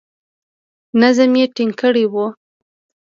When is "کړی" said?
1.81-2.05